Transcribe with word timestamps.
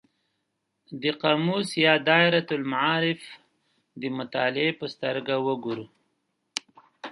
د 1.01 1.03
قاموس 1.21 1.69
یا 1.85 1.93
دایرة 2.09 2.47
المعارف 2.57 3.21
د 4.01 4.03
مطالعې 4.17 4.71
په 4.79 4.85
سترګه 4.93 5.35
وګورو. 5.47 5.85